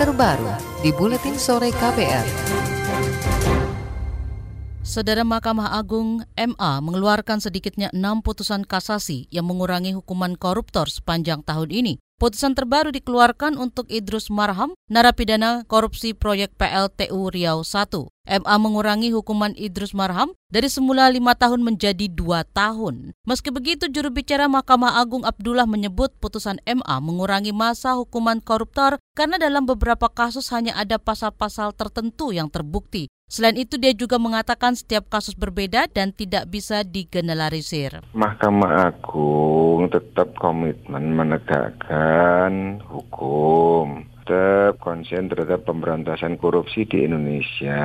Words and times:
terbaru 0.00 0.48
di 0.80 0.96
Buletin 0.96 1.36
Sore 1.36 1.68
KPR. 1.68 2.79
Saudara 4.80 5.28
Mahkamah 5.28 5.76
Agung 5.76 6.24
MA 6.40 6.72
mengeluarkan 6.80 7.36
sedikitnya 7.36 7.92
enam 7.92 8.24
putusan 8.24 8.64
kasasi 8.64 9.28
yang 9.28 9.44
mengurangi 9.44 9.92
hukuman 9.92 10.40
koruptor 10.40 10.88
sepanjang 10.88 11.44
tahun 11.44 11.68
ini. 11.68 11.94
Putusan 12.16 12.56
terbaru 12.56 12.88
dikeluarkan 12.88 13.60
untuk 13.60 13.88
Idrus 13.92 14.32
Marham, 14.32 14.72
narapidana 14.88 15.68
korupsi 15.68 16.16
proyek 16.16 16.56
PLTU 16.56 17.28
Riau 17.28 17.60
1. 17.60 18.08
MA 18.40 18.54
mengurangi 18.60 19.12
hukuman 19.12 19.52
Idrus 19.56 19.92
Marham 19.92 20.32
dari 20.48 20.72
semula 20.72 21.08
lima 21.12 21.36
tahun 21.36 21.60
menjadi 21.60 22.08
dua 22.08 22.44
tahun. 22.48 23.12
Meski 23.28 23.52
begitu, 23.52 23.88
juru 23.88 24.08
bicara 24.08 24.48
Mahkamah 24.48 25.00
Agung 25.00 25.28
Abdullah 25.28 25.68
menyebut 25.68 26.12
putusan 26.20 26.56
MA 26.64 26.96
mengurangi 27.04 27.52
masa 27.52 27.96
hukuman 28.00 28.40
koruptor 28.40 28.96
karena 29.12 29.36
dalam 29.36 29.68
beberapa 29.68 30.08
kasus 30.08 30.48
hanya 30.52 30.76
ada 30.76 30.96
pasal-pasal 30.96 31.76
tertentu 31.76 32.32
yang 32.32 32.48
terbukti. 32.48 33.12
Selain 33.30 33.54
itu, 33.54 33.78
dia 33.78 33.94
juga 33.94 34.18
mengatakan 34.18 34.74
setiap 34.74 35.06
kasus 35.06 35.38
berbeda 35.38 35.86
dan 35.86 36.10
tidak 36.10 36.50
bisa 36.50 36.82
digeneralisir. 36.82 38.02
Mahkamah 38.10 38.90
Agung 38.90 39.86
tetap 39.86 40.34
komitmen 40.34 41.14
menegakkan 41.14 42.82
hukum 42.90 44.10
tetap 44.30 44.78
konsen 44.78 45.26
terhadap 45.26 45.66
pemberantasan 45.66 46.38
korupsi 46.38 46.86
di 46.86 47.02
Indonesia. 47.02 47.82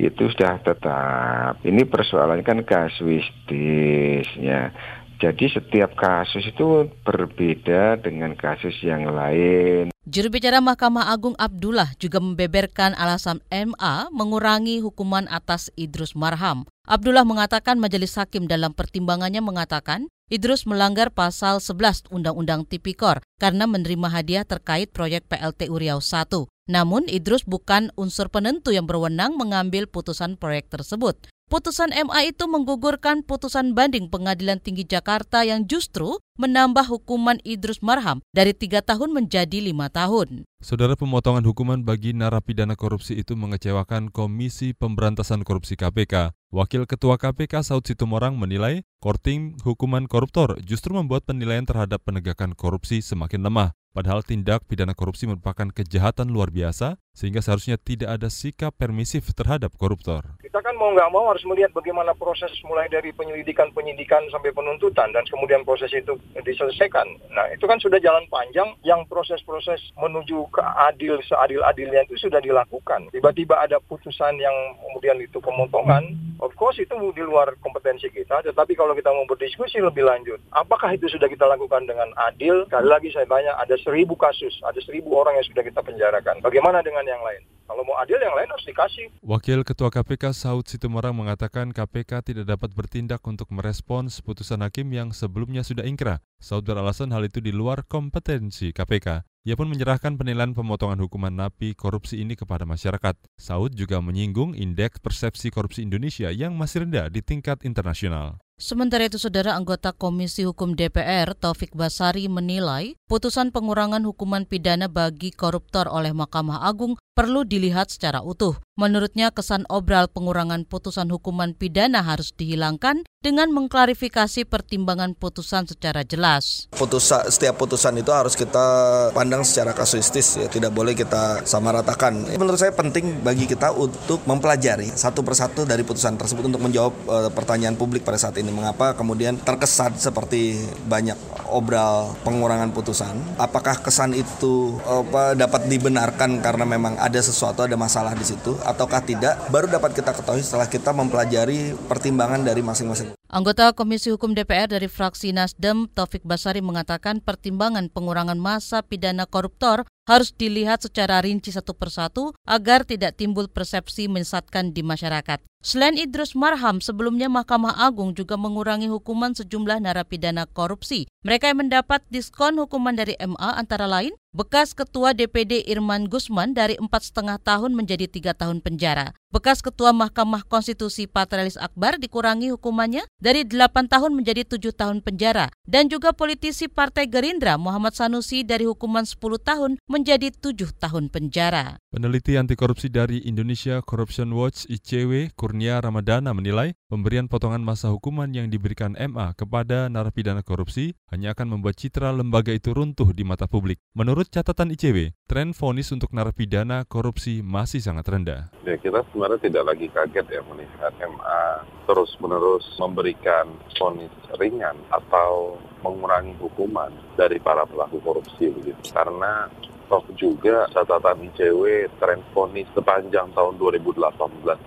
Itu 0.00 0.32
sudah 0.32 0.56
tetap. 0.64 1.60
Ini 1.60 1.84
persoalannya 1.84 2.40
kan 2.40 2.64
kasuistis 2.64 4.24
ya. 4.40 4.72
Jadi 5.20 5.52
setiap 5.52 5.92
kasus 6.00 6.48
itu 6.48 6.88
berbeda 7.04 8.00
dengan 8.00 8.32
kasus 8.32 8.72
yang 8.80 9.04
lain. 9.04 9.92
Juru 10.08 10.32
bicara 10.32 10.64
Mahkamah 10.64 11.12
Agung 11.12 11.36
Abdullah 11.36 11.92
juga 12.00 12.24
membeberkan 12.24 12.96
alasan 12.96 13.44
MA 13.52 14.08
mengurangi 14.16 14.80
hukuman 14.80 15.28
atas 15.28 15.68
Idrus 15.76 16.16
Marham. 16.16 16.64
Abdullah 16.88 17.28
mengatakan 17.28 17.76
majelis 17.76 18.16
hakim 18.16 18.48
dalam 18.48 18.72
pertimbangannya 18.72 19.44
mengatakan 19.44 20.08
Idrus 20.32 20.64
melanggar 20.64 21.12
pasal 21.12 21.60
11 21.60 22.08
Undang-Undang 22.08 22.64
Tipikor 22.64 23.20
karena 23.36 23.68
menerima 23.68 24.08
hadiah 24.08 24.48
terkait 24.48 24.88
proyek 24.88 25.28
PLT 25.28 25.68
Uriau 25.68 26.00
1. 26.00 26.48
Namun 26.70 27.10
Idrus 27.12 27.44
bukan 27.44 27.92
unsur 27.98 28.32
penentu 28.32 28.72
yang 28.72 28.88
berwenang 28.88 29.36
mengambil 29.36 29.84
putusan 29.84 30.40
proyek 30.40 30.72
tersebut. 30.72 31.28
Putusan 31.50 31.90
MA 31.90 32.30
itu 32.30 32.46
menggugurkan 32.46 33.26
putusan 33.26 33.74
banding 33.74 34.06
Pengadilan 34.06 34.62
Tinggi 34.62 34.86
Jakarta 34.86 35.42
yang 35.42 35.66
justru 35.66 36.22
menambah 36.38 36.86
hukuman 36.86 37.42
Idrus 37.42 37.82
Marham 37.82 38.22
dari 38.30 38.54
tiga 38.54 38.86
tahun 38.86 39.10
menjadi 39.10 39.58
lima 39.58 39.90
tahun. 39.90 40.46
Saudara 40.62 40.94
pemotongan 40.94 41.42
hukuman 41.42 41.82
bagi 41.82 42.14
narapidana 42.14 42.78
korupsi 42.78 43.18
itu 43.18 43.34
mengecewakan 43.34 44.14
Komisi 44.14 44.78
Pemberantasan 44.78 45.42
Korupsi 45.42 45.74
KPK. 45.74 46.30
Wakil 46.54 46.86
Ketua 46.86 47.18
KPK 47.18 47.66
Saud 47.66 47.82
Situmorang 47.82 48.38
menilai 48.38 48.86
korting 49.02 49.58
hukuman 49.66 50.06
koruptor 50.06 50.54
justru 50.62 50.94
membuat 50.94 51.26
penilaian 51.26 51.66
terhadap 51.66 51.98
penegakan 52.06 52.54
korupsi 52.54 53.02
semakin 53.02 53.42
lemah. 53.42 53.74
Padahal 53.90 54.22
tindak 54.22 54.70
pidana 54.70 54.94
korupsi 54.94 55.26
merupakan 55.26 55.66
kejahatan 55.66 56.30
luar 56.30 56.54
biasa, 56.54 56.94
sehingga 57.10 57.42
seharusnya 57.42 57.74
tidak 57.74 58.22
ada 58.22 58.30
sikap 58.30 58.70
permisif 58.78 59.34
terhadap 59.34 59.74
koruptor. 59.74 60.38
Kita 60.50 60.66
kan 60.66 60.74
mau 60.74 60.90
nggak 60.90 61.14
mau 61.14 61.30
harus 61.30 61.46
melihat 61.46 61.70
bagaimana 61.70 62.10
proses 62.10 62.50
mulai 62.66 62.90
dari 62.90 63.14
penyelidikan-penyidikan 63.14 64.26
sampai 64.34 64.50
penuntutan 64.50 65.14
dan 65.14 65.22
kemudian 65.30 65.62
proses 65.62 65.94
itu 65.94 66.18
diselesaikan. 66.42 67.06
Nah 67.30 67.54
itu 67.54 67.70
kan 67.70 67.78
sudah 67.78 68.02
jalan 68.02 68.26
panjang 68.26 68.66
yang 68.82 69.06
proses-proses 69.06 69.78
menuju 69.94 70.50
ke 70.50 70.58
adil 70.90 71.22
seadil-adilnya 71.22 72.02
itu 72.02 72.18
sudah 72.18 72.42
dilakukan. 72.42 73.14
Tiba-tiba 73.14 73.62
ada 73.62 73.78
putusan 73.78 74.42
yang 74.42 74.74
kemudian 74.82 75.22
itu 75.22 75.38
pemotongan, 75.38 76.18
of 76.40 76.52
course 76.56 76.80
itu 76.80 76.92
di 77.12 77.22
luar 77.22 77.54
kompetensi 77.60 78.08
kita. 78.08 78.42
Tetapi 78.42 78.72
kalau 78.74 78.96
kita 78.96 79.12
mau 79.12 79.28
berdiskusi 79.28 79.78
lebih 79.78 80.08
lanjut, 80.08 80.40
apakah 80.50 80.96
itu 80.96 81.06
sudah 81.12 81.28
kita 81.28 81.44
lakukan 81.46 81.84
dengan 81.84 82.10
adil? 82.16 82.66
Sekali 82.66 82.88
lagi 82.88 83.08
saya 83.12 83.28
tanya, 83.28 83.52
ada 83.60 83.76
seribu 83.78 84.16
kasus, 84.16 84.56
ada 84.64 84.80
seribu 84.82 85.14
orang 85.14 85.38
yang 85.38 85.46
sudah 85.46 85.62
kita 85.62 85.80
penjarakan. 85.84 86.40
Bagaimana 86.40 86.80
dengan 86.80 87.04
yang 87.06 87.20
lain? 87.20 87.44
Kalau 87.70 87.86
mau 87.86 87.94
adil 88.02 88.18
yang 88.18 88.34
lain 88.34 88.50
harus 88.50 88.66
dikasih. 88.66 89.06
Wakil 89.22 89.62
Ketua 89.62 89.94
KPK 89.94 90.34
Saud 90.34 90.66
Situmorang 90.66 91.14
mengatakan 91.14 91.70
KPK 91.70 92.26
tidak 92.26 92.50
dapat 92.50 92.74
bertindak 92.74 93.22
untuk 93.22 93.46
merespons 93.54 94.18
putusan 94.26 94.66
hakim 94.66 94.90
yang 94.90 95.14
sebelumnya 95.14 95.62
sudah 95.62 95.86
ingkrah. 95.86 96.18
Saud 96.42 96.66
beralasan 96.66 97.14
hal 97.14 97.22
itu 97.22 97.38
di 97.38 97.54
luar 97.54 97.86
kompetensi 97.86 98.74
KPK. 98.74 99.29
Ia 99.40 99.56
pun 99.56 99.72
menyerahkan 99.72 100.20
penilaian 100.20 100.52
pemotongan 100.52 101.00
hukuman 101.00 101.32
napi 101.32 101.72
korupsi 101.72 102.20
ini 102.20 102.36
kepada 102.36 102.68
masyarakat. 102.68 103.16
Saud 103.40 103.72
juga 103.72 103.96
menyinggung 104.04 104.52
indeks 104.52 105.00
persepsi 105.00 105.48
korupsi 105.48 105.80
Indonesia 105.80 106.28
yang 106.28 106.60
masih 106.60 106.84
rendah 106.84 107.08
di 107.08 107.24
tingkat 107.24 107.64
internasional. 107.64 108.36
Sementara 108.60 109.08
itu, 109.08 109.16
saudara 109.16 109.56
anggota 109.56 109.96
Komisi 109.96 110.44
Hukum 110.44 110.76
DPR 110.76 111.32
Taufik 111.32 111.72
Basari 111.72 112.28
menilai 112.28 112.92
putusan 113.08 113.48
pengurangan 113.48 114.04
hukuman 114.04 114.44
pidana 114.44 114.92
bagi 114.92 115.32
koruptor 115.32 115.88
oleh 115.88 116.12
Mahkamah 116.12 116.60
Agung 116.68 117.00
perlu 117.20 117.44
dilihat 117.44 117.92
secara 117.92 118.24
utuh. 118.24 118.56
Menurutnya, 118.80 119.28
kesan 119.28 119.68
obral 119.68 120.08
pengurangan 120.08 120.64
putusan 120.64 121.12
hukuman 121.12 121.52
pidana 121.52 122.00
harus 122.00 122.32
dihilangkan 122.32 123.04
dengan 123.20 123.52
mengklarifikasi 123.52 124.48
pertimbangan 124.48 125.12
putusan 125.12 125.68
secara 125.68 126.00
jelas. 126.00 126.72
Putusan, 126.72 127.28
setiap 127.28 127.60
putusan 127.60 128.00
itu 128.00 128.08
harus 128.08 128.32
kita 128.32 128.64
pandang 129.12 129.44
secara 129.44 129.76
kasuistis, 129.76 130.40
ya 130.40 130.48
tidak 130.48 130.72
boleh 130.72 130.96
kita 130.96 131.44
samaratakan. 131.44 132.40
Menurut 132.40 132.56
saya 132.56 132.72
penting 132.72 133.20
bagi 133.20 133.44
kita 133.44 133.76
untuk 133.76 134.24
mempelajari 134.24 134.88
satu 134.88 135.20
persatu 135.20 135.68
dari 135.68 135.84
putusan 135.84 136.16
tersebut 136.16 136.48
untuk 136.48 136.64
menjawab 136.64 136.94
e, 137.04 137.16
pertanyaan 137.36 137.76
publik 137.76 138.00
pada 138.00 138.16
saat 138.16 138.40
ini. 138.40 138.48
Mengapa 138.48 138.96
kemudian 138.96 139.36
terkesan 139.36 139.92
seperti 140.00 140.56
banyak 140.88 141.20
obral 141.52 142.16
pengurangan 142.24 142.72
putusan? 142.72 143.12
Apakah 143.36 143.82
kesan 143.84 144.16
itu 144.16 144.78
apa, 144.88 145.36
dapat 145.36 145.68
dibenarkan 145.68 146.40
karena 146.40 146.64
memang 146.64 146.96
ada 146.96 147.20
sesuatu, 147.20 147.66
ada 147.66 147.76
masalah 147.76 148.16
di 148.16 148.24
situ? 148.24 148.56
ataukah 148.70 149.02
tidak 149.02 149.34
baru 149.50 149.66
dapat 149.66 149.98
kita 149.98 150.14
ketahui 150.14 150.46
setelah 150.46 150.70
kita 150.70 150.94
mempelajari 150.94 151.74
pertimbangan 151.90 152.46
dari 152.46 152.62
masing-masing. 152.62 153.12
Anggota 153.30 153.70
Komisi 153.70 154.10
Hukum 154.10 154.34
DPR 154.34 154.66
dari 154.66 154.90
fraksi 154.90 155.30
Nasdem, 155.30 155.86
Taufik 155.90 156.26
Basari 156.26 156.58
mengatakan 156.58 157.22
pertimbangan 157.22 157.86
pengurangan 157.86 158.38
masa 158.38 158.82
pidana 158.82 159.22
koruptor 159.26 159.86
harus 160.08 160.32
dilihat 160.32 160.84
secara 160.84 161.20
rinci 161.20 161.52
satu 161.52 161.76
persatu 161.76 162.32
agar 162.46 162.86
tidak 162.86 163.18
timbul 163.18 163.50
persepsi 163.50 164.08
menyesatkan 164.08 164.72
di 164.72 164.80
masyarakat. 164.80 165.40
Selain 165.60 165.92
Idrus 165.92 166.32
Marham, 166.32 166.80
sebelumnya 166.80 167.28
Mahkamah 167.28 167.76
Agung 167.84 168.16
juga 168.16 168.40
mengurangi 168.40 168.88
hukuman 168.88 169.36
sejumlah 169.36 169.84
narapidana 169.84 170.48
korupsi. 170.48 171.04
Mereka 171.20 171.52
yang 171.52 171.68
mendapat 171.68 172.00
diskon 172.08 172.56
hukuman 172.56 172.96
dari 172.96 173.12
MA 173.20 173.60
antara 173.60 173.84
lain 173.84 174.16
bekas 174.32 174.72
Ketua 174.72 175.12
DPD 175.12 175.68
Irman 175.68 176.08
Gusman 176.08 176.56
dari 176.56 176.80
empat 176.80 177.12
setengah 177.12 177.36
tahun 177.44 177.76
menjadi 177.76 178.08
tiga 178.08 178.32
tahun 178.32 178.64
penjara. 178.64 179.12
Bekas 179.28 179.60
Ketua 179.60 179.92
Mahkamah 179.92 180.48
Konstitusi 180.48 181.04
Patrialis 181.04 181.60
Akbar 181.60 182.00
dikurangi 182.00 182.56
hukumannya 182.56 183.04
dari 183.20 183.44
8 183.44 183.84
tahun 183.84 184.16
menjadi 184.16 184.48
7 184.48 184.72
tahun 184.72 185.04
penjara 185.04 185.52
dan 185.68 185.92
juga 185.92 186.16
politisi 186.16 186.72
Partai 186.72 187.04
Gerindra 187.04 187.60
Muhammad 187.60 187.92
Sanusi 187.92 188.48
dari 188.48 188.64
hukuman 188.64 189.04
10 189.04 189.20
tahun 189.44 189.76
menjadi 189.90 190.30
7 190.30 190.78
tahun 190.78 191.10
penjara. 191.10 191.82
Peneliti 191.90 192.38
anti 192.38 192.54
korupsi 192.54 192.86
dari 192.86 193.26
Indonesia 193.26 193.82
Corruption 193.82 194.30
Watch 194.30 194.70
ICW 194.70 195.34
Kurnia 195.34 195.82
Ramadana 195.82 196.30
menilai 196.30 196.78
pemberian 196.86 197.26
potongan 197.26 197.58
masa 197.58 197.90
hukuman 197.90 198.30
yang 198.30 198.46
diberikan 198.46 198.94
MA 198.94 199.34
kepada 199.34 199.90
narapidana 199.90 200.46
korupsi 200.46 200.94
hanya 201.10 201.34
akan 201.34 201.58
membuat 201.58 201.74
citra 201.82 202.14
lembaga 202.14 202.54
itu 202.54 202.70
runtuh 202.70 203.10
di 203.10 203.26
mata 203.26 203.50
publik. 203.50 203.82
Menurut 203.98 204.30
catatan 204.30 204.70
ICW, 204.70 205.10
tren 205.26 205.50
vonis 205.50 205.90
untuk 205.90 206.14
narapidana 206.14 206.86
korupsi 206.86 207.42
masih 207.42 207.82
sangat 207.82 208.06
rendah. 208.06 208.54
Ya, 208.62 208.78
kita 208.78 209.02
sebenarnya 209.10 209.42
tidak 209.42 209.74
lagi 209.74 209.90
kaget 209.90 210.26
ya 210.30 210.40
melihat 210.46 210.94
MA 211.02 211.66
terus-menerus 211.90 212.62
memberikan 212.78 213.50
vonis 213.74 214.14
ringan 214.38 214.78
atau 214.94 215.58
mengurangi 215.80 216.36
hukuman 216.40 216.92
dari 217.16 217.40
para 217.40 217.64
pelaku 217.64 218.00
korupsi 218.00 218.52
begitu. 218.52 218.80
Karena 218.92 219.48
toh 219.90 220.06
juga 220.14 220.70
catatan 220.70 221.26
ICW 221.34 221.90
tren 221.98 222.22
vonis 222.30 222.70
sepanjang 222.78 223.34
tahun 223.34 223.58
2018 223.58 223.98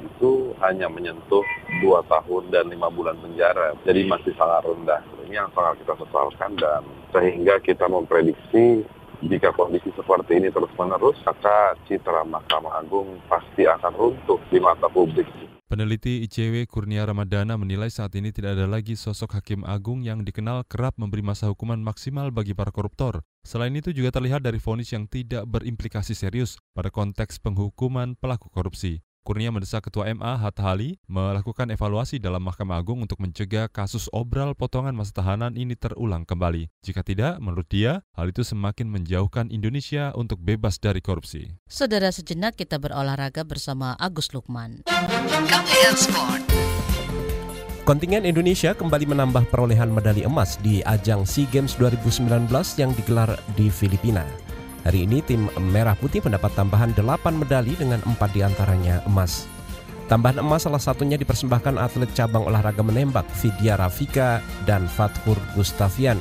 itu 0.03 0.51
hanya 0.59 0.91
menyentuh 0.91 1.47
dua 1.79 2.03
tahun 2.11 2.51
dan 2.51 2.67
lima 2.67 2.91
bulan 2.91 3.15
penjara. 3.23 3.71
Jadi 3.87 4.03
masih 4.03 4.35
sangat 4.35 4.67
rendah. 4.67 4.99
Ini 5.23 5.47
yang 5.47 5.49
sangat 5.55 5.79
kita 5.79 5.95
sesalkan 6.03 6.51
dan 6.59 6.83
sehingga 7.15 7.55
kita 7.63 7.87
memprediksi 7.87 8.83
jika 9.23 9.55
kondisi 9.55 9.87
seperti 9.95 10.35
ini 10.35 10.51
terus 10.51 10.67
menerus, 10.75 11.15
maka 11.23 11.79
citra 11.87 12.27
Mahkamah 12.27 12.83
Agung 12.83 13.23
pasti 13.31 13.63
akan 13.63 13.95
runtuh 13.95 14.39
di 14.51 14.59
mata 14.59 14.91
publik. 14.91 15.52
Peneliti 15.73 16.21
ICW 16.29 16.69
Kurnia 16.69 17.01
Ramadana 17.01 17.57
menilai 17.57 17.89
saat 17.89 18.13
ini 18.13 18.29
tidak 18.29 18.61
ada 18.61 18.69
lagi 18.69 18.93
sosok 18.93 19.41
hakim 19.41 19.65
agung 19.65 20.05
yang 20.05 20.21
dikenal 20.21 20.69
kerap 20.69 20.93
memberi 21.01 21.25
masa 21.25 21.49
hukuman 21.49 21.81
maksimal 21.81 22.29
bagi 22.29 22.53
para 22.53 22.69
koruptor. 22.69 23.25
Selain 23.41 23.73
itu 23.73 23.89
juga 23.89 24.13
terlihat 24.13 24.45
dari 24.45 24.61
vonis 24.61 24.93
yang 24.93 25.09
tidak 25.09 25.49
berimplikasi 25.49 26.13
serius 26.13 26.61
pada 26.77 26.93
konteks 26.93 27.41
penghukuman 27.41 28.13
pelaku 28.21 28.53
korupsi. 28.53 29.01
Kurnia 29.23 29.55
mendesak 29.55 29.87
Ketua 29.87 30.11
MA 30.11 30.35
Hatta 30.35 30.67
Hali 30.67 30.99
melakukan 31.07 31.71
evaluasi 31.71 32.19
dalam 32.19 32.43
Mahkamah 32.43 32.75
Agung 32.75 32.99
untuk 32.99 33.23
mencegah 33.23 33.71
kasus 33.71 34.11
obral 34.11 34.51
potongan 34.51 34.91
masa 34.91 35.15
tahanan 35.23 35.55
ini 35.55 35.79
terulang 35.79 36.27
kembali. 36.27 36.67
Jika 36.83 37.07
tidak, 37.07 37.39
menurut 37.39 37.63
dia, 37.71 38.03
hal 38.19 38.35
itu 38.35 38.43
semakin 38.43 38.91
menjauhkan 38.91 39.47
Indonesia 39.47 40.11
untuk 40.19 40.43
bebas 40.43 40.75
dari 40.75 40.99
korupsi. 40.99 41.55
Saudara 41.71 42.11
sejenak 42.11 42.59
kita 42.59 42.75
berolahraga 42.83 43.47
bersama 43.47 43.95
Agus 43.95 44.35
Lukman. 44.35 44.83
KPR 45.47 45.95
Sport. 45.95 46.43
Kontingen 47.87 48.27
Indonesia 48.27 48.75
kembali 48.75 49.07
menambah 49.07 49.47
perolehan 49.47 49.87
medali 49.87 50.27
emas 50.27 50.59
di 50.59 50.83
ajang 50.83 51.23
SEA 51.23 51.47
Games 51.47 51.79
2019 51.79 52.27
yang 52.75 52.91
digelar 52.91 53.39
di 53.55 53.71
Filipina. 53.71 54.27
Hari 54.83 55.07
ini 55.07 55.23
tim 55.23 55.47
Merah 55.71 55.95
Putih 55.95 56.19
mendapat 56.19 56.51
tambahan 56.59 56.91
8 56.91 57.39
medali 57.39 57.71
dengan 57.79 58.03
4 58.03 58.19
di 58.35 58.43
antaranya 58.43 58.99
emas. 59.07 59.47
Tambahan 60.11 60.43
emas 60.43 60.67
salah 60.67 60.83
satunya 60.83 61.15
dipersembahkan 61.15 61.79
atlet 61.79 62.11
cabang 62.11 62.43
olahraga 62.43 62.83
menembak 62.83 63.23
Vidya 63.39 63.79
Rafika 63.79 64.43
dan 64.67 64.91
Fathur 64.91 65.39
Gustavian. 65.55 66.19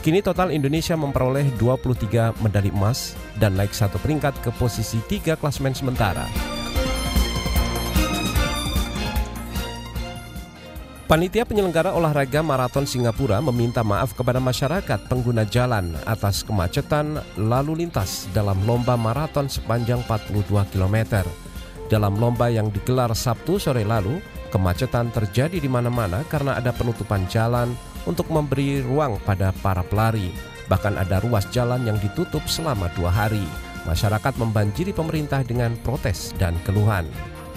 Kini 0.00 0.22
total 0.22 0.54
Indonesia 0.54 0.96
memperoleh 0.96 1.50
23 1.58 2.38
medali 2.40 2.70
emas 2.72 3.18
dan 3.36 3.58
naik 3.58 3.74
satu 3.74 4.00
peringkat 4.00 4.38
ke 4.40 4.54
posisi 4.54 5.02
3 5.10 5.36
klasmen 5.36 5.74
sementara. 5.74 6.24
Panitia 11.10 11.42
penyelenggara 11.42 11.90
olahraga 11.90 12.38
maraton 12.38 12.86
Singapura 12.86 13.42
meminta 13.42 13.82
maaf 13.82 14.14
kepada 14.14 14.38
masyarakat 14.38 15.10
pengguna 15.10 15.42
jalan 15.42 15.90
atas 16.06 16.46
kemacetan 16.46 17.18
lalu 17.34 17.82
lintas 17.82 18.30
dalam 18.30 18.54
lomba 18.62 18.94
maraton 18.94 19.50
sepanjang 19.50 20.06
42 20.06 20.46
km. 20.70 21.26
Dalam 21.90 22.14
lomba 22.14 22.46
yang 22.46 22.70
digelar 22.70 23.10
Sabtu 23.10 23.58
sore 23.58 23.82
lalu, 23.82 24.22
kemacetan 24.54 25.10
terjadi 25.10 25.58
di 25.58 25.66
mana-mana 25.66 26.22
karena 26.30 26.54
ada 26.54 26.70
penutupan 26.70 27.26
jalan 27.26 27.74
untuk 28.06 28.30
memberi 28.30 28.78
ruang 28.78 29.18
pada 29.26 29.50
para 29.66 29.82
pelari. 29.82 30.30
Bahkan 30.70 30.94
ada 30.94 31.18
ruas 31.26 31.42
jalan 31.50 31.90
yang 31.90 31.98
ditutup 31.98 32.46
selama 32.46 32.86
dua 32.94 33.10
hari. 33.10 33.50
Masyarakat 33.82 34.38
membanjiri 34.38 34.94
pemerintah 34.94 35.42
dengan 35.42 35.74
protes 35.82 36.30
dan 36.38 36.54
keluhan. 36.62 37.10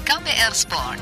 KPR 0.10 0.58
Sport. 0.58 0.98